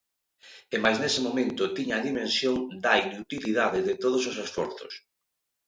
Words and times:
E 0.75 0.77
mais 0.83 0.97
nese 0.99 1.21
momento 1.27 1.73
tiña 1.77 1.95
a 1.97 2.05
dimensión 2.09 2.57
da 2.83 2.93
inutilidade 3.07 3.79
de 3.87 3.93
todos 4.03 4.23
os 4.31 4.35
esforzos. 4.45 4.93